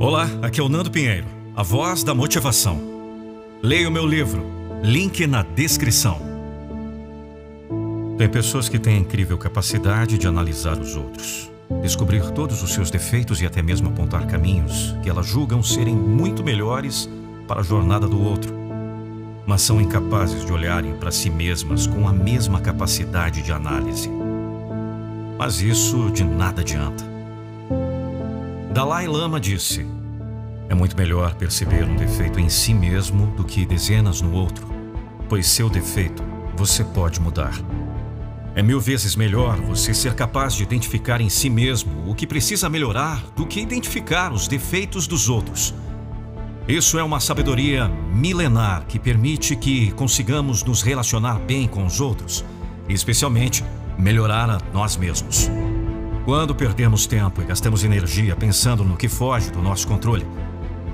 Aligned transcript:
Olá, 0.00 0.28
aqui 0.42 0.60
é 0.60 0.62
o 0.62 0.68
Nando 0.68 0.90
Pinheiro, 0.90 1.26
a 1.54 1.62
voz 1.62 2.02
da 2.02 2.12
motivação. 2.12 2.80
Leia 3.62 3.88
o 3.88 3.92
meu 3.92 4.04
livro, 4.04 4.44
link 4.82 5.24
na 5.24 5.42
descrição. 5.42 6.20
Tem 8.18 8.28
pessoas 8.28 8.68
que 8.68 8.78
têm 8.78 8.96
a 8.96 9.00
incrível 9.00 9.38
capacidade 9.38 10.18
de 10.18 10.26
analisar 10.26 10.78
os 10.78 10.96
outros, 10.96 11.48
descobrir 11.80 12.28
todos 12.32 12.60
os 12.60 12.74
seus 12.74 12.90
defeitos 12.90 13.40
e 13.40 13.46
até 13.46 13.62
mesmo 13.62 13.88
apontar 13.88 14.26
caminhos 14.26 14.96
que 15.00 15.08
elas 15.08 15.26
julgam 15.26 15.62
serem 15.62 15.94
muito 15.94 16.42
melhores 16.42 17.08
para 17.46 17.60
a 17.60 17.64
jornada 17.64 18.08
do 18.08 18.20
outro, 18.20 18.52
mas 19.46 19.62
são 19.62 19.80
incapazes 19.80 20.44
de 20.44 20.52
olharem 20.52 20.94
para 20.94 21.12
si 21.12 21.30
mesmas 21.30 21.86
com 21.86 22.08
a 22.08 22.12
mesma 22.12 22.60
capacidade 22.60 23.42
de 23.42 23.52
análise. 23.52 24.10
Mas 25.38 25.60
isso 25.62 26.10
de 26.10 26.24
nada 26.24 26.62
adianta. 26.62 27.13
Dalai 28.74 29.06
Lama 29.06 29.38
disse: 29.38 29.86
É 30.68 30.74
muito 30.74 30.96
melhor 30.96 31.36
perceber 31.36 31.84
um 31.84 31.94
defeito 31.94 32.40
em 32.40 32.48
si 32.48 32.74
mesmo 32.74 33.28
do 33.36 33.44
que 33.44 33.64
dezenas 33.64 34.20
no 34.20 34.32
outro, 34.32 34.66
pois 35.28 35.46
seu 35.46 35.70
defeito 35.70 36.24
você 36.56 36.82
pode 36.82 37.20
mudar. 37.20 37.54
É 38.52 38.64
mil 38.64 38.80
vezes 38.80 39.14
melhor 39.14 39.60
você 39.60 39.94
ser 39.94 40.14
capaz 40.14 40.54
de 40.54 40.64
identificar 40.64 41.20
em 41.20 41.28
si 41.28 41.48
mesmo 41.48 42.10
o 42.10 42.16
que 42.16 42.26
precisa 42.26 42.68
melhorar 42.68 43.22
do 43.36 43.46
que 43.46 43.60
identificar 43.60 44.32
os 44.32 44.48
defeitos 44.48 45.06
dos 45.06 45.28
outros. 45.28 45.72
Isso 46.66 46.98
é 46.98 47.04
uma 47.04 47.20
sabedoria 47.20 47.86
milenar 47.86 48.86
que 48.86 48.98
permite 48.98 49.54
que 49.54 49.92
consigamos 49.92 50.64
nos 50.64 50.82
relacionar 50.82 51.38
bem 51.38 51.68
com 51.68 51.86
os 51.86 52.00
outros 52.00 52.44
especialmente, 52.88 53.64
melhorar 53.96 54.50
a 54.50 54.58
nós 54.72 54.96
mesmos. 54.96 55.48
Quando 56.24 56.54
perdemos 56.54 57.06
tempo 57.06 57.42
e 57.42 57.44
gastamos 57.44 57.84
energia 57.84 58.34
pensando 58.34 58.82
no 58.82 58.96
que 58.96 59.08
foge 59.08 59.50
do 59.50 59.60
nosso 59.60 59.86
controle, 59.86 60.26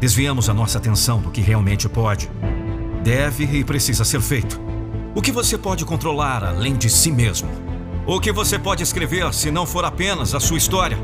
desviamos 0.01 0.49
a 0.49 0.55
nossa 0.55 0.79
atenção 0.79 1.21
do 1.21 1.31
que 1.31 1.41
realmente 1.41 1.89
pode, 1.89 2.29
deve 3.05 3.45
e 3.45 3.63
precisa 3.63 4.05
ser 4.05 4.21
feito. 4.21 4.61
O 5.15 5.23
que 5.23 5.31
você 5.31 5.57
pode 5.57 5.85
controlar 5.85 6.43
além 6.43 6.75
de 6.75 6.91
si 6.91 7.13
mesmo? 7.13 7.49
O 8.05 8.19
que 8.19 8.33
você 8.33 8.59
pode 8.59 8.83
escrever 8.83 9.33
se 9.33 9.53
não 9.53 9.65
for 9.65 9.85
apenas 9.85 10.35
a 10.35 10.41
sua 10.41 10.59
história? 10.59 10.99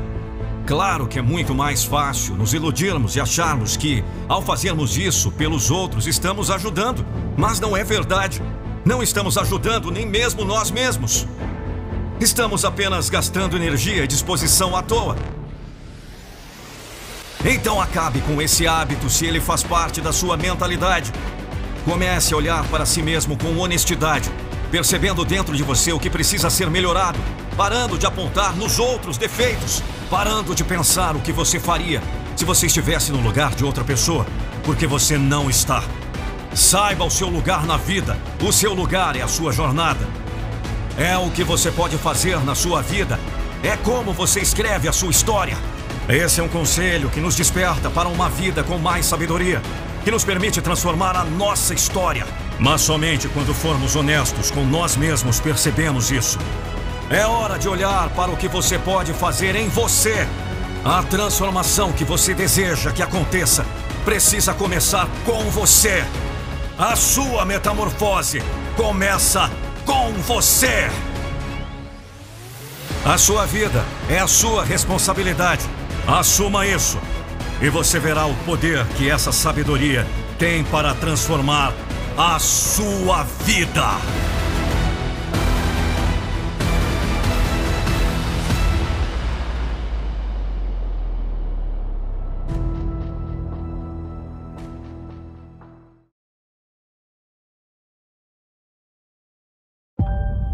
Claro 0.65 1.07
que 1.07 1.19
é 1.19 1.21
muito 1.21 1.55
mais 1.55 1.85
fácil 1.85 2.35
nos 2.35 2.53
iludirmos 2.53 3.15
e 3.15 3.21
acharmos 3.21 3.77
que, 3.77 4.03
ao 4.27 4.41
fazermos 4.41 4.97
isso 4.97 5.31
pelos 5.31 5.71
outros, 5.71 6.05
estamos 6.05 6.51
ajudando. 6.51 7.05
Mas 7.37 7.61
não 7.61 7.77
é 7.77 7.83
verdade. 7.85 8.41
Não 8.83 9.01
estamos 9.01 9.37
ajudando 9.37 9.89
nem 9.89 10.05
mesmo 10.05 10.43
nós 10.43 10.69
mesmos. 10.69 11.25
Estamos 12.19 12.65
apenas 12.65 13.09
gastando 13.11 13.55
energia 13.55 14.03
e 14.03 14.07
disposição 14.07 14.75
à 14.75 14.81
toa. 14.81 15.15
Então 17.45 17.79
acabe 17.79 18.21
com 18.21 18.41
esse 18.41 18.67
hábito 18.67 19.07
se 19.07 19.27
ele 19.27 19.39
faz 19.39 19.61
parte 19.61 20.01
da 20.01 20.11
sua 20.11 20.35
mentalidade. 20.35 21.13
Comece 21.85 22.33
a 22.33 22.37
olhar 22.37 22.65
para 22.69 22.87
si 22.87 23.03
mesmo 23.03 23.37
com 23.37 23.55
honestidade, 23.59 24.31
percebendo 24.71 25.23
dentro 25.23 25.55
de 25.55 25.61
você 25.61 25.93
o 25.93 25.99
que 25.99 26.09
precisa 26.09 26.49
ser 26.49 26.71
melhorado, 26.71 27.19
parando 27.55 27.99
de 27.99 28.07
apontar 28.07 28.55
nos 28.55 28.79
outros 28.79 29.15
defeitos, 29.19 29.83
parando 30.09 30.55
de 30.55 30.63
pensar 30.63 31.15
o 31.15 31.21
que 31.21 31.31
você 31.31 31.59
faria 31.59 32.01
se 32.35 32.43
você 32.45 32.65
estivesse 32.65 33.11
no 33.11 33.21
lugar 33.21 33.53
de 33.53 33.63
outra 33.63 33.83
pessoa, 33.83 34.25
porque 34.63 34.87
você 34.87 35.19
não 35.19 35.51
está. 35.51 35.83
Saiba 36.55 37.05
o 37.05 37.11
seu 37.11 37.29
lugar 37.29 37.67
na 37.67 37.77
vida, 37.77 38.17
o 38.41 38.51
seu 38.51 38.73
lugar 38.73 39.15
é 39.15 39.21
a 39.21 39.27
sua 39.27 39.51
jornada. 39.51 40.26
É 40.97 41.15
o 41.15 41.29
que 41.29 41.43
você 41.43 41.71
pode 41.71 41.95
fazer 41.95 42.43
na 42.43 42.55
sua 42.55 42.81
vida. 42.81 43.19
É 43.61 43.77
como 43.77 44.11
você 44.11 44.39
escreve 44.39 44.87
a 44.87 44.91
sua 44.91 45.11
história. 45.11 45.55
Esse 46.09 46.39
é 46.39 46.43
um 46.43 46.47
conselho 46.47 47.07
que 47.09 47.19
nos 47.19 47.35
desperta 47.35 47.87
para 47.87 48.07
uma 48.07 48.27
vida 48.29 48.63
com 48.63 48.79
mais 48.79 49.05
sabedoria, 49.05 49.61
que 50.03 50.09
nos 50.09 50.25
permite 50.25 50.59
transformar 50.59 51.15
a 51.15 51.23
nossa 51.23 51.75
história. 51.75 52.25
Mas 52.57 52.81
somente 52.81 53.27
quando 53.27 53.53
formos 53.53 53.95
honestos 53.95 54.49
com 54.49 54.65
nós 54.65 54.97
mesmos 54.97 55.39
percebemos 55.39 56.09
isso. 56.09 56.39
É 57.11 57.23
hora 57.27 57.59
de 57.59 57.69
olhar 57.69 58.09
para 58.09 58.31
o 58.31 58.37
que 58.37 58.47
você 58.47 58.79
pode 58.79 59.13
fazer 59.13 59.55
em 59.55 59.69
você. 59.69 60.27
A 60.83 61.03
transformação 61.03 61.91
que 61.91 62.03
você 62.03 62.33
deseja 62.33 62.91
que 62.91 63.03
aconteça 63.03 63.63
precisa 64.03 64.51
começar 64.51 65.07
com 65.23 65.43
você. 65.51 66.03
A 66.75 66.95
sua 66.95 67.45
metamorfose 67.45 68.41
começa 68.75 69.51
com 69.87 70.11
você. 70.21 70.89
A 73.05 73.17
sua 73.17 73.45
vida 73.45 73.85
é 74.09 74.19
a 74.19 74.27
sua 74.27 74.63
responsabilidade. 74.63 75.63
Assuma 76.05 76.67
isso. 76.67 76.99
E 77.61 77.69
você 77.69 77.99
verá 77.99 78.25
o 78.25 78.35
poder 78.45 78.85
que 78.97 79.09
essa 79.09 79.31
sabedoria 79.31 80.05
tem 80.37 80.63
para 80.65 80.93
transformar 80.93 81.73
a 82.17 82.37
sua 82.37 83.23
vida. 83.45 83.85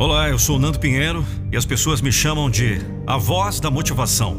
Olá, 0.04 0.28
eu 0.28 0.38
sou 0.38 0.60
Nando 0.60 0.80
Pinheiro 0.80 1.26
e 1.50 1.56
as 1.56 1.66
pessoas 1.66 2.02
me 2.02 2.12
chamam 2.12 2.50
de 2.50 2.78
A 3.08 3.16
Voz 3.16 3.62
da 3.62 3.72
Motivação. 3.72 4.36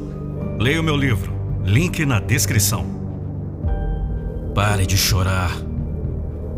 Leia 0.61 0.79
o 0.79 0.85
meu 0.85 0.95
livro, 0.95 1.33
link 1.65 2.05
na 2.05 2.21
descrição. 2.21 2.85
Pare 4.55 4.85
de 4.85 4.99
chorar. 4.99 5.51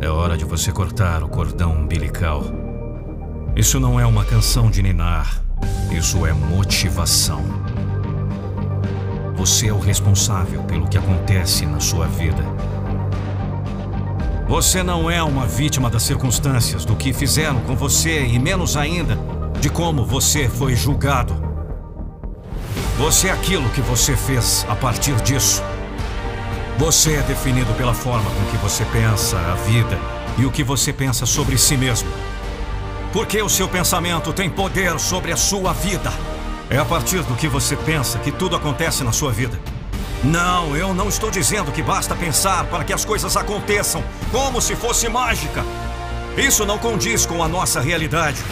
É 0.00 0.08
hora 0.08 0.36
de 0.36 0.44
você 0.44 0.72
cortar 0.72 1.22
o 1.22 1.28
cordão 1.28 1.70
umbilical. 1.82 2.42
Isso 3.54 3.78
não 3.78 4.00
é 4.00 4.04
uma 4.04 4.24
canção 4.24 4.68
de 4.68 4.82
ninar, 4.82 5.40
isso 5.96 6.26
é 6.26 6.32
motivação. 6.32 7.44
Você 9.36 9.68
é 9.68 9.72
o 9.72 9.78
responsável 9.78 10.64
pelo 10.64 10.88
que 10.88 10.98
acontece 10.98 11.64
na 11.64 11.78
sua 11.78 12.08
vida. 12.08 12.42
Você 14.48 14.80
não 14.80 15.10
é 15.10 15.20
uma 15.20 15.44
vítima 15.44 15.90
das 15.90 16.04
circunstâncias, 16.04 16.84
do 16.84 16.94
que 16.94 17.12
fizeram 17.12 17.60
com 17.62 17.74
você 17.74 18.24
e 18.24 18.38
menos 18.38 18.76
ainda 18.76 19.18
de 19.60 19.68
como 19.68 20.06
você 20.06 20.48
foi 20.48 20.76
julgado. 20.76 21.34
Você 22.96 23.26
é 23.26 23.32
aquilo 23.32 23.68
que 23.70 23.80
você 23.80 24.16
fez 24.16 24.64
a 24.68 24.76
partir 24.76 25.16
disso. 25.22 25.64
Você 26.78 27.14
é 27.14 27.22
definido 27.22 27.72
pela 27.74 27.92
forma 27.92 28.30
com 28.30 28.50
que 28.50 28.56
você 28.58 28.84
pensa 28.84 29.36
a 29.36 29.54
vida 29.68 29.98
e 30.38 30.46
o 30.46 30.52
que 30.52 30.62
você 30.62 30.92
pensa 30.92 31.26
sobre 31.26 31.58
si 31.58 31.76
mesmo. 31.76 32.08
Porque 33.12 33.42
o 33.42 33.48
seu 33.48 33.68
pensamento 33.68 34.32
tem 34.32 34.48
poder 34.48 35.00
sobre 35.00 35.32
a 35.32 35.36
sua 35.36 35.72
vida. 35.72 36.12
É 36.70 36.78
a 36.78 36.84
partir 36.84 37.20
do 37.22 37.34
que 37.34 37.48
você 37.48 37.74
pensa 37.74 38.20
que 38.20 38.30
tudo 38.30 38.54
acontece 38.54 39.02
na 39.02 39.10
sua 39.10 39.32
vida. 39.32 39.58
Não, 40.26 40.76
eu 40.76 40.92
não 40.92 41.08
estou 41.08 41.30
dizendo 41.30 41.70
que 41.70 41.80
basta 41.80 42.16
pensar 42.16 42.64
para 42.66 42.82
que 42.82 42.92
as 42.92 43.04
coisas 43.04 43.36
aconteçam 43.36 44.02
como 44.32 44.60
se 44.60 44.74
fosse 44.74 45.08
mágica. 45.08 45.64
Isso 46.36 46.66
não 46.66 46.78
condiz 46.78 47.24
com 47.24 47.44
a 47.44 47.48
nossa 47.48 47.80
realidade. 47.80 48.42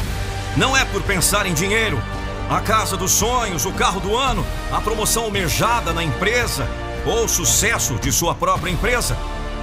Não 0.56 0.76
é 0.76 0.84
por 0.84 1.02
pensar 1.02 1.46
em 1.46 1.52
dinheiro, 1.52 2.00
a 2.48 2.60
casa 2.60 2.96
dos 2.96 3.10
sonhos, 3.10 3.66
o 3.66 3.72
carro 3.72 3.98
do 3.98 4.16
ano, 4.16 4.46
a 4.70 4.80
promoção 4.80 5.24
almejada 5.24 5.92
na 5.92 6.04
empresa 6.04 6.64
ou 7.04 7.24
o 7.24 7.28
sucesso 7.28 7.96
de 7.96 8.12
sua 8.12 8.36
própria 8.36 8.70
empresa 8.70 9.16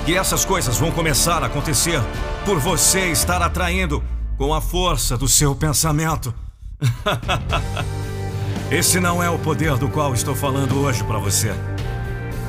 que 0.05 0.13
essas 0.13 0.43
coisas 0.43 0.77
vão 0.77 0.91
começar 0.91 1.41
a 1.43 1.45
acontecer 1.45 2.01
por 2.43 2.59
você 2.59 3.11
estar 3.11 3.41
atraindo 3.41 4.03
com 4.37 4.53
a 4.53 4.59
força 4.59 5.17
do 5.17 5.29
seu 5.29 5.55
pensamento. 5.55 6.33
Esse 8.69 8.99
não 8.99 9.23
é 9.23 9.29
o 9.29 9.39
poder 9.39 9.77
do 9.77 9.87
qual 9.87 10.13
estou 10.13 10.35
falando 10.35 10.77
hoje 10.81 11.03
para 11.03 11.19
você. 11.19 11.53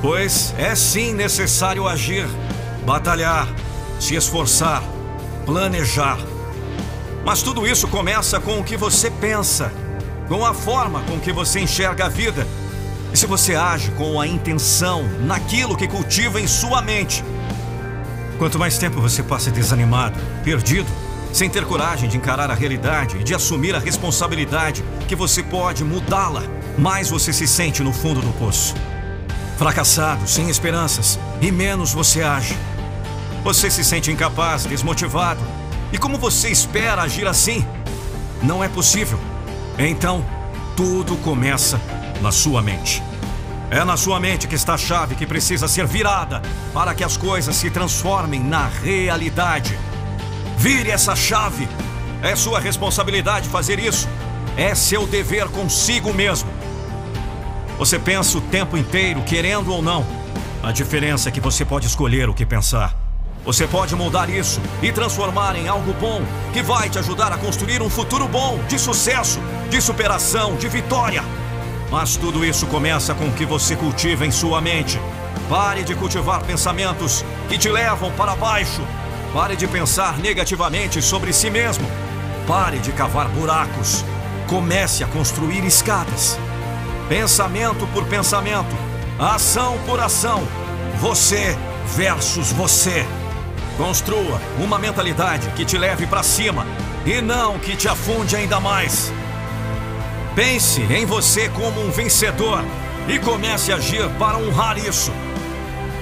Pois 0.03 0.53
é 0.59 0.75
sim 0.75 1.15
necessário 1.15 1.87
agir, 1.87 2.27
batalhar, 2.85 3.47
se 4.01 4.17
esforçar, 4.17 4.83
planejar. 5.47 6.19
Mas 7.25 7.41
tudo 7.41 7.65
isso 7.65 7.87
começa 7.87 8.41
com 8.41 8.59
o 8.59 8.65
que 8.65 8.77
você 8.77 9.13
pensa, 9.13 9.73
com 10.27 10.45
a 10.45 10.53
forma 10.53 11.03
com 11.03 11.21
que 11.21 11.33
você 11.33 11.61
enxerga 11.61 12.07
a 12.07 12.09
vida. 12.09 12.45
E 13.13 13.17
se 13.17 13.27
você 13.27 13.55
age 13.55 13.93
com 13.93 14.21
a 14.21 14.27
intenção 14.27 15.05
naquilo 15.21 15.77
que 15.77 15.87
cultiva 15.87 16.41
em 16.41 16.49
sua 16.49 16.83
mente. 16.83 17.23
Quanto 18.39 18.59
mais 18.59 18.77
tempo 18.79 19.01
você 19.01 19.23
passa 19.23 19.53
desanimado, 19.53 20.19
perdido, 20.43 20.91
sem 21.33 21.49
ter 21.49 21.65
coragem 21.65 22.09
de 22.09 22.17
encarar 22.17 22.51
a 22.51 22.55
realidade 22.55 23.19
e 23.19 23.23
de 23.23 23.37
assumir 23.37 23.77
a 23.77 23.79
responsabilidade 23.79 24.85
que 25.07 25.15
você 25.15 25.45
pode 25.45 25.85
mudá-la, 25.85 26.43
mais 26.77 27.09
você 27.09 27.33
se 27.33 27.47
sente 27.47 27.85
no 27.85 27.93
fundo 27.93 28.21
do 28.21 28.33
poço 28.33 28.75
fracassado, 29.63 30.27
sem 30.27 30.51
esperanças, 30.51 31.21
e 31.41 31.53
menos 31.53 31.93
você 31.93 32.21
age. 32.21 32.59
Você 33.45 33.71
se 33.71 33.85
sente 33.85 34.11
incapaz, 34.11 34.65
desmotivado. 34.65 35.41
E 35.93 35.99
como 35.99 36.19
você 36.19 36.49
espera 36.49 37.03
agir 37.03 37.29
assim? 37.29 37.65
Não 38.43 38.65
é 38.65 38.69
possível. 38.69 39.21
Então, 39.79 40.27
tudo 40.77 41.17
começa 41.19 41.81
na 42.21 42.33
sua 42.33 42.61
mente. 42.61 43.01
É 43.71 43.85
na 43.85 43.97
sua 43.97 44.19
mente 44.19 44.49
que 44.49 44.57
está 44.57 44.75
a 44.75 44.79
chave 44.79 45.15
que 45.15 45.25
precisa 45.25 45.69
ser 45.69 45.87
virada 45.87 46.43
para 46.75 46.93
que 46.93 47.05
as 47.05 47.17
coisas 47.17 47.55
se 47.55 47.71
transformem 47.71 48.43
na 48.43 48.67
realidade. 48.67 49.79
Vire 50.59 50.91
essa 50.91 51.15
chave. 51.15 51.69
É 52.21 52.35
sua 52.35 52.59
responsabilidade 52.59 53.49
fazer 53.49 53.79
isso. 53.79 54.09
É 54.57 54.75
seu 54.75 55.07
dever 55.07 55.47
consigo 55.51 56.13
mesmo. 56.13 56.51
Você 57.83 57.99
pensa 57.99 58.39
o 58.39 58.41
tempo 58.41 58.77
inteiro, 58.77 59.21
querendo 59.23 59.73
ou 59.73 59.83
não. 59.83 60.07
A 60.63 60.71
diferença 60.71 61.29
é 61.29 61.33
que 61.33 61.41
você 61.41 61.65
pode 61.65 61.85
escolher 61.85 62.29
o 62.29 62.33
que 62.33 62.47
pensar. 62.47 62.95
Você 63.45 63.67
pode 63.67 63.97
mudar 63.97 64.31
isso 64.31 64.61
e 64.81 64.93
transformar 64.93 65.57
em 65.57 65.67
algo 65.67 65.93
bom 65.95 66.23
que 66.53 66.63
vai 66.63 66.89
te 66.89 67.01
ajudar 67.01 67.33
a 67.33 67.37
construir 67.37 67.83
um 67.83 67.91
futuro 67.91 68.29
bom, 68.29 68.61
de 68.69 68.79
sucesso, 68.79 69.41
de 69.69 69.81
superação, 69.81 70.55
de 70.55 70.69
vitória. 70.69 71.25
Mas 71.91 72.17
tudo 72.17 72.45
isso 72.45 72.69
começa 72.69 73.17
com 73.17 73.27
o 73.27 73.33
que 73.33 73.45
você 73.45 73.75
cultiva 73.75 74.25
em 74.25 74.31
sua 74.31 74.61
mente. 74.61 74.97
Pare 75.49 75.83
de 75.83 75.97
cultivar 75.97 76.45
pensamentos 76.45 77.25
que 77.49 77.59
te 77.59 77.69
levam 77.69 78.13
para 78.13 78.37
baixo. 78.37 78.87
Pare 79.35 79.57
de 79.57 79.67
pensar 79.67 80.19
negativamente 80.19 81.03
sobre 81.03 81.33
si 81.33 81.51
mesmo. 81.51 81.91
Pare 82.47 82.79
de 82.79 82.93
cavar 82.93 83.29
buracos. 83.31 84.05
Comece 84.47 85.03
a 85.03 85.09
construir 85.09 85.65
escadas. 85.65 86.39
Pensamento 87.13 87.87
por 87.89 88.07
pensamento, 88.07 88.75
ação 89.19 89.77
por 89.85 90.01
ação. 90.01 90.49
Você 90.99 91.55
versus 91.95 92.51
você. 92.53 93.05
Construa 93.77 94.41
uma 94.59 94.79
mentalidade 94.79 95.47
que 95.51 95.63
te 95.63 95.77
leve 95.77 96.07
para 96.07 96.23
cima 96.23 96.67
e 97.05 97.21
não 97.21 97.59
que 97.59 97.77
te 97.77 97.87
afunde 97.87 98.35
ainda 98.35 98.59
mais. 98.59 99.13
Pense 100.35 100.81
em 100.81 101.05
você 101.05 101.51
como 101.51 101.87
um 101.87 101.91
vencedor 101.91 102.65
e 103.07 103.19
comece 103.19 103.75
a 103.75 103.77
agir 103.77 104.09
para 104.19 104.39
honrar 104.39 104.79
isso. 104.79 105.13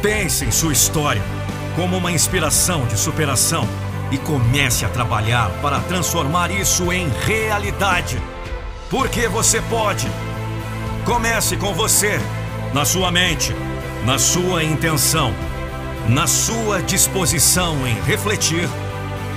Pense 0.00 0.44
em 0.44 0.52
sua 0.52 0.72
história 0.72 1.22
como 1.74 1.96
uma 1.96 2.12
inspiração 2.12 2.86
de 2.86 2.96
superação 2.96 3.68
e 4.12 4.16
comece 4.16 4.84
a 4.84 4.88
trabalhar 4.88 5.50
para 5.60 5.80
transformar 5.80 6.52
isso 6.52 6.92
em 6.92 7.08
realidade. 7.26 8.16
Porque 8.88 9.26
você 9.26 9.60
pode. 9.62 10.08
Comece 11.04 11.56
com 11.56 11.74
você, 11.74 12.20
na 12.72 12.84
sua 12.84 13.10
mente, 13.10 13.54
na 14.04 14.18
sua 14.18 14.62
intenção 14.62 15.34
na 16.08 16.26
sua 16.26 16.82
disposição 16.82 17.86
em 17.86 17.94
refletir, 18.02 18.68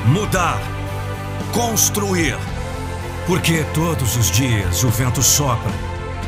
mudar, 0.06 0.60
construir. 1.51 2.38
Porque 3.27 3.63
todos 3.74 4.15
os 4.15 4.31
dias 4.31 4.83
o 4.83 4.89
vento 4.89 5.21
sopra, 5.21 5.71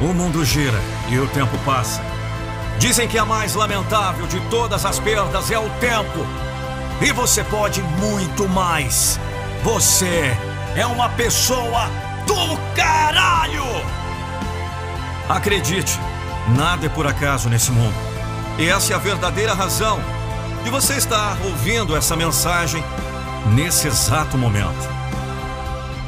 o 0.02 0.14
mundo 0.14 0.46
gira 0.46 0.80
e 1.10 1.18
o 1.18 1.28
tempo 1.28 1.58
passa. 1.66 2.02
Dizem 2.78 3.08
que 3.08 3.18
a 3.18 3.26
mais 3.26 3.56
lamentável 3.56 4.28
de 4.28 4.40
todas 4.50 4.86
as 4.86 5.00
perdas 5.00 5.50
é 5.50 5.58
o 5.58 5.70
tempo. 5.80 6.26
E 7.02 7.12
você 7.12 7.44
pode 7.44 7.82
muito 7.82 8.48
mais. 8.48 9.20
Você 9.64 10.32
é 10.76 10.86
uma 10.86 11.10
pessoa 11.10 11.90
do 12.28 12.58
caralho! 12.76 13.95
Acredite, 15.28 16.00
nada 16.56 16.86
é 16.86 16.90
por 16.90 17.08
acaso 17.08 17.50
nesse 17.50 17.72
mundo. 17.72 17.96
E 18.60 18.70
essa 18.70 18.94
é 18.94 18.96
a 18.96 19.00
verdadeira 19.00 19.54
razão 19.54 20.00
e 20.66 20.70
você 20.70 20.96
está 20.96 21.38
ouvindo 21.44 21.96
essa 21.96 22.16
mensagem 22.16 22.84
nesse 23.54 23.88
exato 23.88 24.38
momento. 24.38 24.90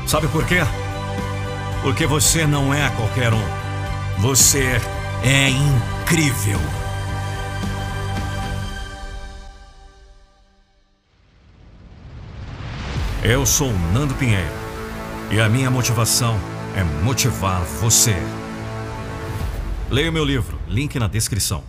Sabe 0.07 0.27
por 0.27 0.45
quê? 0.45 0.61
Porque 1.81 2.05
você 2.05 2.45
não 2.47 2.73
é 2.73 2.89
qualquer 2.91 3.33
um. 3.33 3.43
Você 4.19 4.81
é 5.23 5.49
incrível. 5.49 6.59
Eu 13.23 13.45
sou 13.45 13.73
Nando 13.93 14.13
Pinheiro 14.13 14.47
e 15.29 15.41
a 15.41 15.49
minha 15.49 15.69
motivação 15.69 16.39
é 16.75 16.83
motivar 17.03 17.61
você. 17.81 18.15
Leia 19.89 20.11
meu 20.11 20.25
livro, 20.25 20.59
link 20.67 20.99
na 20.99 21.07
descrição. 21.07 21.63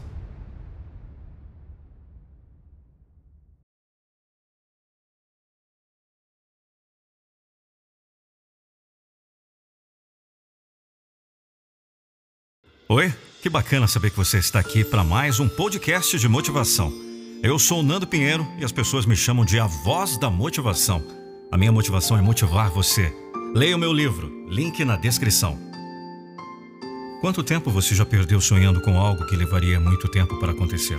Oi, 12.89 13.15
que 13.41 13.49
bacana 13.49 13.87
saber 13.87 14.11
que 14.11 14.17
você 14.17 14.39
está 14.39 14.59
aqui 14.59 14.83
para 14.83 15.05
mais 15.05 15.39
um 15.39 15.49
podcast 15.49 16.19
de 16.19 16.27
motivação. 16.27 16.93
Eu 17.41 17.57
sou 17.57 17.79
o 17.79 17.83
Nando 17.85 18.07
Pinheiro 18.09 18.45
e 18.59 18.65
as 18.65 18.73
pessoas 18.73 19.07
me 19.07 19.15
chamam 19.15 19.45
de 19.45 19.61
a 19.61 19.67
voz 19.67 20.19
da 20.19 20.29
motivação. 20.29 21.07
A 21.53 21.57
minha 21.57 21.71
motivação 21.71 22.19
é 22.19 22.21
motivar 22.21 22.69
você. 22.71 23.15
Leia 23.55 23.77
o 23.77 23.79
meu 23.79 23.93
livro, 23.93 24.45
link 24.49 24.85
na 24.85 24.97
descrição. 24.97 25.68
Quanto 27.21 27.43
tempo 27.43 27.69
você 27.69 27.97
já 27.97 28.07
perdeu 28.07 28.41
sonhando 28.41 28.81
com 28.81 28.97
algo 28.97 29.27
que 29.27 29.35
levaria 29.35 29.81
muito 29.81 30.07
tempo 30.07 30.37
para 30.37 30.53
acontecer? 30.53 30.99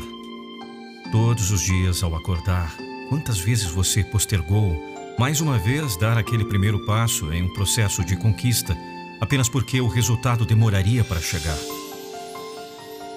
Todos 1.13 1.49
os 1.49 1.61
dias 1.61 2.03
ao 2.03 2.13
acordar, 2.13 2.75
quantas 3.07 3.39
vezes 3.39 3.71
você 3.71 4.03
postergou 4.03 4.77
mais 5.17 5.39
uma 5.39 5.57
vez 5.57 5.95
dar 5.95 6.17
aquele 6.17 6.43
primeiro 6.43 6.85
passo 6.85 7.31
em 7.31 7.43
um 7.43 7.53
processo 7.53 8.03
de 8.03 8.17
conquista 8.17 8.77
apenas 9.21 9.47
porque 9.47 9.79
o 9.79 9.87
resultado 9.87 10.45
demoraria 10.45 11.05
para 11.05 11.21
chegar? 11.21 11.57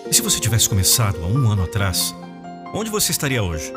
E 0.08 0.14
se 0.14 0.22
você 0.22 0.38
tivesse 0.38 0.68
começado 0.68 1.24
há 1.24 1.26
um 1.26 1.50
ano 1.50 1.64
atrás, 1.64 2.14
onde 2.72 2.88
você 2.88 3.10
estaria 3.10 3.42
hoje? 3.42 3.72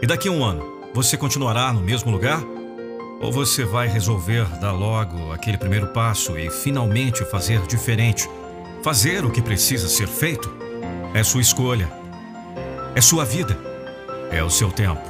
E 0.00 0.06
daqui 0.06 0.28
a 0.28 0.32
um 0.32 0.44
ano, 0.44 0.62
você 0.94 1.16
continuará 1.16 1.72
no 1.72 1.80
mesmo 1.80 2.12
lugar? 2.12 2.40
Ou 3.24 3.32
você 3.32 3.64
vai 3.64 3.88
resolver 3.88 4.44
dar 4.60 4.72
logo 4.72 5.32
aquele 5.32 5.56
primeiro 5.56 5.86
passo 5.86 6.38
e 6.38 6.50
finalmente 6.50 7.24
fazer 7.24 7.66
diferente? 7.66 8.28
Fazer 8.82 9.24
o 9.24 9.30
que 9.30 9.40
precisa 9.40 9.88
ser 9.88 10.06
feito? 10.06 10.52
É 11.14 11.24
sua 11.24 11.40
escolha. 11.40 11.90
É 12.94 13.00
sua 13.00 13.24
vida. 13.24 13.58
É 14.30 14.44
o 14.44 14.50
seu 14.50 14.70
tempo. 14.70 15.00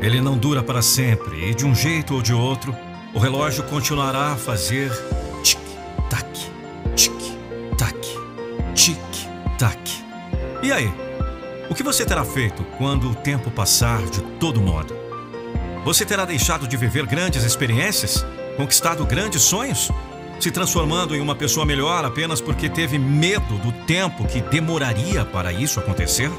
Ele 0.00 0.20
não 0.20 0.38
dura 0.38 0.62
para 0.62 0.82
sempre 0.82 1.50
e, 1.50 1.52
de 1.52 1.66
um 1.66 1.74
jeito 1.74 2.14
ou 2.14 2.22
de 2.22 2.32
outro, 2.32 2.76
o 3.12 3.18
relógio 3.18 3.64
continuará 3.64 4.34
a 4.34 4.36
fazer 4.36 4.92
Tic-tac. 5.42 6.48
E 10.62 10.70
aí? 10.70 10.94
O 11.68 11.74
que 11.74 11.82
você 11.82 12.06
terá 12.06 12.24
feito 12.24 12.62
quando 12.78 13.10
o 13.10 13.16
tempo 13.16 13.50
passar 13.50 14.00
de 14.06 14.20
todo 14.38 14.60
modo? 14.60 15.09
Você 15.84 16.04
terá 16.04 16.26
deixado 16.26 16.68
de 16.68 16.76
viver 16.76 17.06
grandes 17.06 17.42
experiências? 17.42 18.24
Conquistado 18.56 19.04
grandes 19.06 19.42
sonhos? 19.42 19.90
Se 20.38 20.50
transformando 20.50 21.14
em 21.16 21.20
uma 21.20 21.34
pessoa 21.34 21.64
melhor 21.64 22.04
apenas 22.04 22.40
porque 22.40 22.68
teve 22.68 22.98
medo 22.98 23.56
do 23.58 23.72
tempo 23.86 24.26
que 24.26 24.42
demoraria 24.42 25.24
para 25.24 25.52
isso 25.52 25.80
acontecer? 25.80 26.30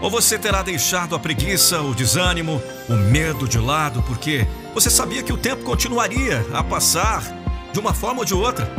Ou 0.00 0.08
você 0.08 0.38
terá 0.38 0.62
deixado 0.62 1.16
a 1.16 1.18
preguiça, 1.18 1.80
o 1.82 1.92
desânimo, 1.92 2.62
o 2.88 2.94
medo 2.94 3.48
de 3.48 3.58
lado 3.58 4.00
porque 4.02 4.46
você 4.72 4.88
sabia 4.88 5.24
que 5.24 5.32
o 5.32 5.36
tempo 5.36 5.64
continuaria 5.64 6.46
a 6.52 6.62
passar 6.62 7.24
de 7.72 7.80
uma 7.80 7.92
forma 7.92 8.20
ou 8.20 8.24
de 8.24 8.34
outra? 8.34 8.72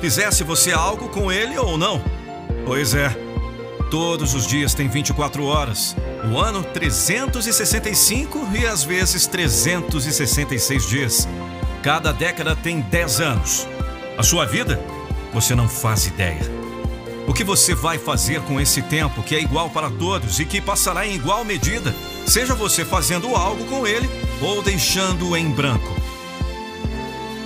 Fizesse 0.00 0.42
você 0.42 0.72
algo 0.72 1.08
com 1.08 1.30
ele 1.30 1.56
ou 1.56 1.78
não? 1.78 2.02
Pois 2.64 2.92
é. 2.92 3.25
Todos 3.90 4.34
os 4.34 4.46
dias 4.46 4.74
têm 4.74 4.88
24 4.88 5.44
horas. 5.44 5.94
O 6.32 6.38
ano 6.38 6.62
365 6.62 8.48
e 8.52 8.66
às 8.66 8.82
vezes 8.82 9.26
366 9.28 10.88
dias. 10.88 11.28
Cada 11.82 12.12
década 12.12 12.56
tem 12.56 12.80
10 12.80 13.20
anos. 13.20 13.68
A 14.18 14.24
sua 14.24 14.44
vida? 14.44 14.80
Você 15.32 15.54
não 15.54 15.68
faz 15.68 16.06
ideia. 16.06 16.42
O 17.28 17.32
que 17.32 17.44
você 17.44 17.74
vai 17.74 17.96
fazer 17.96 18.40
com 18.42 18.60
esse 18.60 18.82
tempo 18.82 19.22
que 19.22 19.36
é 19.36 19.40
igual 19.40 19.70
para 19.70 19.90
todos 19.90 20.40
e 20.40 20.44
que 20.44 20.60
passará 20.60 21.06
em 21.06 21.14
igual 21.14 21.44
medida, 21.44 21.94
seja 22.26 22.54
você 22.54 22.84
fazendo 22.84 23.36
algo 23.36 23.64
com 23.66 23.86
ele 23.86 24.08
ou 24.40 24.62
deixando-o 24.62 25.36
em 25.36 25.48
branco? 25.50 25.94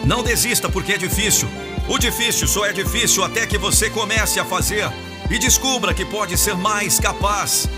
Não 0.04 0.22
desista 0.22 0.70
porque 0.70 0.94
é 0.94 0.98
difícil. 0.98 1.48
O 1.86 1.98
difícil 1.98 2.48
só 2.48 2.64
é 2.64 2.72
difícil 2.72 3.24
até 3.24 3.46
que 3.46 3.58
você 3.58 3.90
comece 3.90 4.40
a 4.40 4.44
fazer 4.44 4.90
e 5.30 5.38
descubra 5.38 5.94
que 5.94 6.04
pode 6.04 6.36
ser 6.36 6.56
mais 6.56 6.98
capaz, 6.98 7.68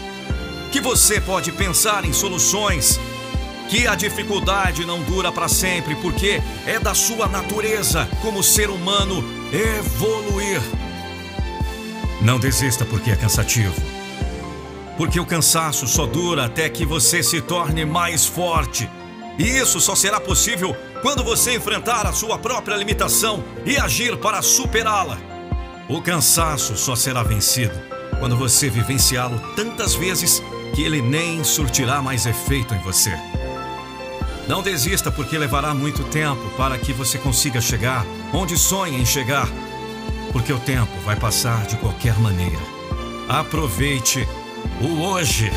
que 0.73 0.81
você 0.81 1.21
pode 1.21 1.53
pensar 1.53 2.05
em 2.05 2.13
soluções, 2.13 2.99
que 3.69 3.87
a 3.87 3.95
dificuldade 3.95 4.87
não 4.87 5.03
dura 5.03 5.31
para 5.31 5.49
sempre, 5.49 5.95
porque 5.97 6.43
é 6.67 6.79
da 6.79 6.95
sua 6.95 7.29
natureza 7.29 8.09
como 8.23 8.43
ser 8.43 8.71
humano 8.71 9.23
evoluir. 9.53 10.61
Não 12.23 12.39
desista 12.39 12.85
porque 12.85 13.11
é 13.11 13.17
cansativo. 13.17 13.75
Porque 14.97 15.21
o 15.21 15.27
cansaço 15.27 15.87
só 15.87 16.07
dura 16.07 16.47
até 16.47 16.69
que 16.69 16.87
você 16.87 17.23
se 17.23 17.41
torne 17.41 17.85
mais 17.85 18.25
forte. 18.25 18.89
E 19.39 19.43
isso 19.43 19.81
só 19.81 19.95
será 19.95 20.21
possível 20.21 20.77
quando 21.01 21.25
você 21.25 21.55
enfrentar 21.55 22.07
a 22.07 22.13
sua 22.13 22.39
própria 22.39 22.77
limitação 22.77 23.43
e 23.65 23.77
agir 23.77 24.17
para 24.19 24.41
superá-la. 24.41 25.32
O 25.89 26.01
cansaço 26.01 26.77
só 26.77 26.95
será 26.95 27.23
vencido 27.23 27.75
quando 28.19 28.37
você 28.37 28.71
vivenciá-lo 28.71 29.39
tantas 29.57 29.95
vezes 29.95 30.43
que 30.75 30.83
ele 30.83 31.03
nem 31.03 31.43
surtirá 31.45 32.01
mais 32.01 32.25
efeito 32.25 32.75
em 32.75 32.79
você. 32.79 33.13
Não 34.49 34.63
desista, 34.63 35.11
porque 35.11 35.37
levará 35.39 35.75
muito 35.75 36.03
tempo 36.05 36.51
para 36.57 36.79
que 36.79 36.93
você 36.93 37.19
consiga 37.19 37.61
chegar 37.61 38.05
onde 38.33 38.57
sonha 38.57 38.99
em 38.99 39.05
chegar, 39.05 39.49
porque 40.33 40.53
o 40.53 40.59
tempo 40.59 40.93
vai 41.05 41.17
passar 41.17 41.67
de 41.67 41.77
qualquer 41.77 42.19
maneira. 42.19 42.63
Aproveite 43.29 44.27
o 44.81 45.03
hoje. 45.03 45.51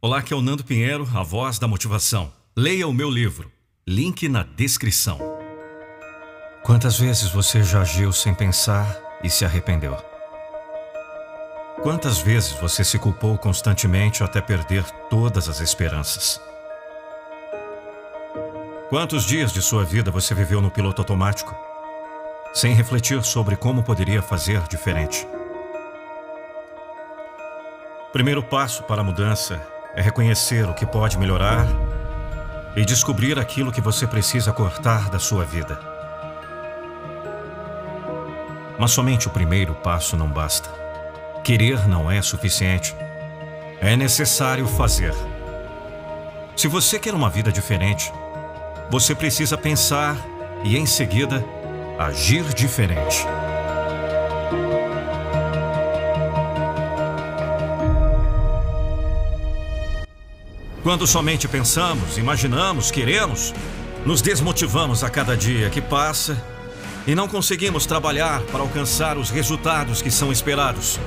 Olá, 0.00 0.18
aqui 0.18 0.32
é 0.32 0.36
o 0.36 0.40
Nando 0.40 0.62
Pinheiro, 0.62 1.08
a 1.12 1.24
voz 1.24 1.58
da 1.58 1.66
motivação. 1.66 2.32
Leia 2.56 2.86
o 2.86 2.92
meu 2.92 3.10
livro, 3.10 3.50
link 3.84 4.28
na 4.28 4.44
descrição. 4.44 5.18
Quantas 6.62 6.96
vezes 6.96 7.28
você 7.30 7.64
já 7.64 7.80
agiu 7.80 8.12
sem 8.12 8.32
pensar 8.32 8.96
e 9.24 9.28
se 9.28 9.44
arrependeu? 9.44 9.96
Quantas 11.82 12.18
vezes 12.18 12.52
você 12.52 12.84
se 12.84 12.96
culpou 12.96 13.36
constantemente 13.38 14.22
até 14.22 14.40
perder 14.40 14.88
todas 15.10 15.48
as 15.48 15.58
esperanças? 15.58 16.40
Quantos 18.90 19.24
dias 19.24 19.52
de 19.52 19.60
sua 19.60 19.84
vida 19.84 20.12
você 20.12 20.32
viveu 20.32 20.60
no 20.60 20.70
piloto 20.70 21.02
automático, 21.02 21.52
sem 22.54 22.72
refletir 22.72 23.24
sobre 23.24 23.56
como 23.56 23.82
poderia 23.82 24.22
fazer 24.22 24.62
diferente? 24.68 25.26
Primeiro 28.12 28.44
passo 28.44 28.84
para 28.84 29.00
a 29.00 29.04
mudança 29.04 29.76
é 29.94 30.02
reconhecer 30.02 30.68
o 30.68 30.74
que 30.74 30.86
pode 30.86 31.18
melhorar 31.18 31.66
e 32.76 32.84
descobrir 32.84 33.38
aquilo 33.38 33.72
que 33.72 33.80
você 33.80 34.06
precisa 34.06 34.52
cortar 34.52 35.10
da 35.10 35.18
sua 35.18 35.44
vida. 35.44 35.78
Mas 38.78 38.92
somente 38.92 39.26
o 39.26 39.30
primeiro 39.30 39.74
passo 39.74 40.16
não 40.16 40.28
basta. 40.28 40.70
Querer 41.42 41.88
não 41.88 42.10
é 42.10 42.22
suficiente. 42.22 42.94
É 43.80 43.96
necessário 43.96 44.66
fazer. 44.66 45.14
Se 46.56 46.68
você 46.68 46.98
quer 46.98 47.14
uma 47.14 47.30
vida 47.30 47.50
diferente, 47.50 48.12
você 48.90 49.14
precisa 49.14 49.56
pensar 49.56 50.16
e, 50.64 50.76
em 50.76 50.86
seguida, 50.86 51.44
agir 51.98 52.44
diferente. 52.54 53.26
Quando 60.88 61.06
somente 61.06 61.46
pensamos, 61.46 62.16
imaginamos, 62.16 62.90
queremos, 62.90 63.52
nos 64.06 64.22
desmotivamos 64.22 65.04
a 65.04 65.10
cada 65.10 65.36
dia 65.36 65.68
que 65.68 65.82
passa 65.82 66.42
e 67.06 67.14
não 67.14 67.28
conseguimos 67.28 67.84
trabalhar 67.84 68.40
para 68.44 68.60
alcançar 68.60 69.18
os 69.18 69.28
resultados 69.28 70.00
que 70.00 70.10
são 70.10 70.32
esperados. 70.32 70.98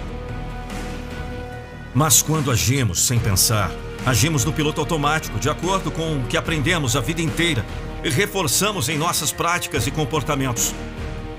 Mas 1.95 2.21
quando 2.21 2.51
agimos 2.51 3.07
sem 3.07 3.17
pensar, 3.17 3.71
agimos 4.05 4.45
no 4.45 4.53
piloto 4.53 4.79
automático, 4.81 5.39
de 5.39 5.49
acordo 5.49 5.89
com 5.89 6.17
o 6.17 6.27
que 6.27 6.37
aprendemos 6.37 6.95
a 6.95 7.01
vida 7.01 7.23
inteira 7.23 7.65
e 8.03 8.09
reforçamos 8.11 8.87
em 8.87 8.99
nossas 8.99 9.31
práticas 9.31 9.87
e 9.87 9.91
comportamentos. 9.91 10.75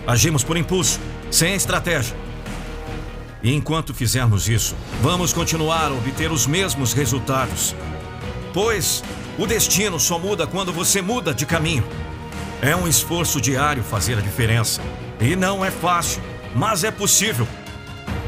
Agimos 0.04 0.42
por 0.42 0.56
impulso, 0.56 0.98
sem 1.30 1.54
estratégia. 1.54 2.16
E 3.40 3.54
enquanto 3.54 3.94
fizermos 3.94 4.48
isso, 4.48 4.74
vamos 5.00 5.32
continuar 5.32 5.92
a 5.92 5.94
obter 5.94 6.32
os 6.32 6.44
mesmos 6.44 6.92
resultados 6.92 7.72
Pois 8.52 9.02
o 9.38 9.46
destino 9.46 9.98
só 9.98 10.18
muda 10.18 10.46
quando 10.46 10.72
você 10.72 11.00
muda 11.00 11.32
de 11.32 11.46
caminho. 11.46 11.84
É 12.60 12.76
um 12.76 12.86
esforço 12.86 13.40
diário 13.40 13.82
fazer 13.82 14.18
a 14.18 14.20
diferença. 14.20 14.80
E 15.20 15.34
não 15.34 15.64
é 15.64 15.70
fácil, 15.70 16.22
mas 16.54 16.84
é 16.84 16.90
possível. 16.90 17.46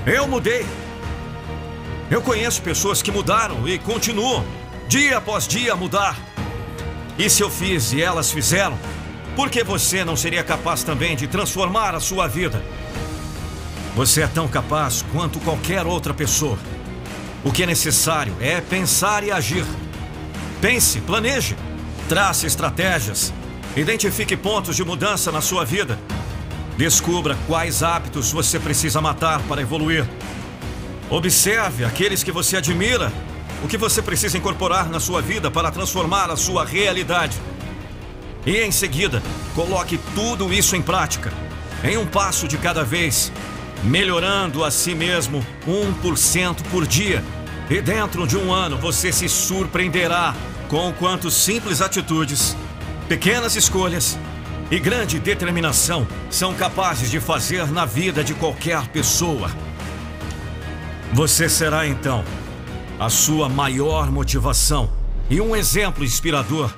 Eu 0.06 0.26
mudei. 0.26 0.66
Eu 2.10 2.20
conheço 2.20 2.62
pessoas 2.62 3.00
que 3.00 3.10
mudaram 3.10 3.66
e 3.68 3.78
continuam, 3.78 4.44
dia 4.88 5.18
após 5.18 5.48
dia, 5.48 5.72
a 5.72 5.76
mudar. 5.76 6.16
E 7.18 7.30
se 7.30 7.42
eu 7.42 7.50
fiz 7.50 7.92
e 7.92 8.02
elas 8.02 8.30
fizeram, 8.30 8.78
por 9.36 9.50
que 9.50 9.64
você 9.64 10.04
não 10.04 10.16
seria 10.16 10.44
capaz 10.44 10.82
também 10.82 11.16
de 11.16 11.26
transformar 11.26 11.94
a 11.94 12.00
sua 12.00 12.26
vida? 12.26 12.62
Você 13.96 14.22
é 14.22 14.26
tão 14.26 14.48
capaz 14.48 15.04
quanto 15.12 15.38
qualquer 15.40 15.86
outra 15.86 16.12
pessoa. 16.12 16.58
O 17.44 17.52
que 17.52 17.62
é 17.62 17.66
necessário 17.66 18.34
é 18.40 18.60
pensar 18.60 19.22
e 19.22 19.30
agir. 19.30 19.64
Pense, 20.64 20.98
planeje, 21.02 21.54
trace 22.08 22.46
estratégias, 22.46 23.34
identifique 23.76 24.34
pontos 24.34 24.74
de 24.74 24.82
mudança 24.82 25.30
na 25.30 25.42
sua 25.42 25.62
vida. 25.62 25.98
Descubra 26.78 27.36
quais 27.46 27.82
hábitos 27.82 28.32
você 28.32 28.58
precisa 28.58 28.98
matar 28.98 29.42
para 29.42 29.60
evoluir. 29.60 30.08
Observe 31.10 31.84
aqueles 31.84 32.22
que 32.22 32.32
você 32.32 32.56
admira, 32.56 33.12
o 33.62 33.68
que 33.68 33.76
você 33.76 34.00
precisa 34.00 34.38
incorporar 34.38 34.88
na 34.88 34.98
sua 34.98 35.20
vida 35.20 35.50
para 35.50 35.70
transformar 35.70 36.30
a 36.30 36.36
sua 36.36 36.64
realidade. 36.64 37.36
E 38.46 38.56
em 38.56 38.72
seguida, 38.72 39.22
coloque 39.54 40.00
tudo 40.14 40.50
isso 40.50 40.74
em 40.74 40.80
prática, 40.80 41.30
em 41.84 41.98
um 41.98 42.06
passo 42.06 42.48
de 42.48 42.56
cada 42.56 42.82
vez, 42.82 43.30
melhorando 43.82 44.64
a 44.64 44.70
si 44.70 44.94
mesmo 44.94 45.44
1% 45.68 46.62
por 46.70 46.86
dia. 46.86 47.22
E 47.68 47.82
dentro 47.82 48.26
de 48.26 48.38
um 48.38 48.50
ano 48.50 48.78
você 48.78 49.12
se 49.12 49.28
surpreenderá 49.28 50.34
com 50.74 50.92
quanto 50.92 51.30
simples 51.30 51.80
atitudes, 51.80 52.56
pequenas 53.08 53.54
escolhas 53.54 54.18
e 54.72 54.80
grande 54.80 55.20
determinação 55.20 56.04
são 56.28 56.52
capazes 56.52 57.12
de 57.12 57.20
fazer 57.20 57.70
na 57.70 57.84
vida 57.84 58.24
de 58.24 58.34
qualquer 58.34 58.88
pessoa. 58.88 59.52
Você 61.12 61.48
será 61.48 61.86
então 61.86 62.24
a 62.98 63.08
sua 63.08 63.48
maior 63.48 64.10
motivação 64.10 64.90
e 65.30 65.40
um 65.40 65.54
exemplo 65.54 66.02
inspirador 66.02 66.74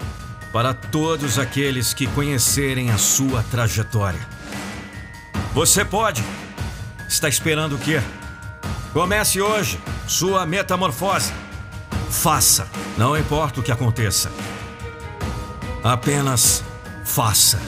para 0.53 0.75
todos 0.75 1.39
aqueles 1.39 1.95
que 1.95 2.07
conhecerem 2.09 2.91
a 2.91 2.99
sua 2.99 3.43
trajetória. 3.45 4.21
Você 5.55 5.87
pode. 5.87 6.23
Está 7.09 7.31
esperando 7.31 7.77
o 7.77 7.79
quê? 7.79 8.03
Comece 8.93 9.41
hoje 9.41 9.81
sua 10.07 10.45
metamorfose. 10.45 11.46
Faça, 12.11 12.69
não 12.97 13.17
importa 13.17 13.61
o 13.61 13.63
que 13.63 13.73
aconteça. 13.73 14.31
Apenas 15.83 16.65
faça. 17.05 17.61